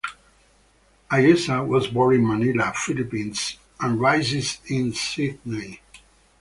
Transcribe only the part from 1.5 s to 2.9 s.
was born in Manila,